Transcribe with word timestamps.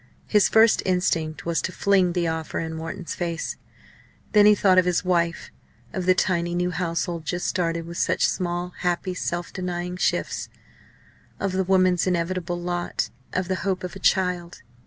His 0.25 0.49
first 0.49 0.81
instinct 0.83 1.45
was 1.45 1.61
to 1.61 1.71
fling 1.71 2.13
the 2.13 2.27
offer 2.27 2.57
in 2.57 2.79
Wharton's 2.79 3.13
face. 3.13 3.57
Then 4.31 4.47
he 4.47 4.55
thought 4.55 4.79
of 4.79 4.85
his 4.85 5.05
wife; 5.05 5.51
of 5.93 6.07
the 6.07 6.15
tiny 6.15 6.55
new 6.55 6.71
household 6.71 7.23
just 7.23 7.45
started 7.45 7.85
with 7.85 7.99
such 7.99 8.27
small, 8.27 8.73
happy, 8.79 9.13
self 9.13 9.53
denying 9.53 9.97
shifts; 9.97 10.49
of 11.39 11.51
the 11.51 11.63
woman's 11.63 12.07
inevitable 12.07 12.59
lot, 12.59 13.11
of 13.31 13.47
the 13.47 13.57
hope 13.61 13.83
of 13.83 13.95
a 13.95 13.99
child. 13.99 14.63